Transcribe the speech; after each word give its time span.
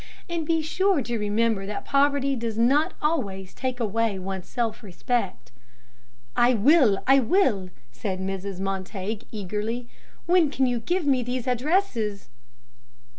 And 0.27 0.47
be 0.47 0.63
sure 0.63 1.03
to 1.03 1.19
remember 1.19 1.67
that 1.67 1.85
poverty 1.85 2.35
does 2.35 2.57
not 2.57 2.95
always 3.03 3.53
take 3.53 3.79
away 3.79 4.17
one's 4.17 4.49
self 4.49 4.81
respect." 4.81 5.51
"I 6.35 6.55
will, 6.55 7.03
I 7.05 7.19
will," 7.19 7.69
said 7.91 8.19
Mrs. 8.19 8.59
Montague, 8.59 9.19
eagerly. 9.31 9.89
"When 10.25 10.49
can 10.49 10.65
you 10.65 10.79
give 10.79 11.05
me 11.05 11.21
these 11.21 11.45
addresses?" 11.45 12.29